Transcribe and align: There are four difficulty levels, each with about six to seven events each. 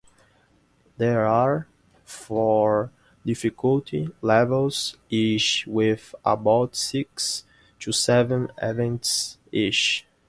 There 0.97 1.27
are 1.27 1.67
four 2.05 2.91
difficulty 3.23 4.09
levels, 4.23 4.97
each 5.11 5.65
with 5.67 6.15
about 6.25 6.75
six 6.75 7.43
to 7.81 7.91
seven 7.91 8.49
events 8.59 9.37
each. 9.51 10.07